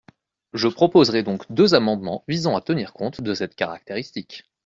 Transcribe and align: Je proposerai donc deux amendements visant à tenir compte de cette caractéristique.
Je 0.55 0.67
proposerai 0.67 1.21
donc 1.21 1.43
deux 1.51 1.75
amendements 1.75 2.23
visant 2.27 2.55
à 2.57 2.61
tenir 2.61 2.91
compte 2.91 3.21
de 3.21 3.35
cette 3.35 3.53
caractéristique. 3.53 4.45